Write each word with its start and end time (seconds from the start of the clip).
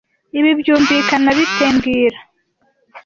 Ibi 0.39 0.51
byumvikana 0.59 1.29
bite 1.37 1.65
mbwira 1.73 2.19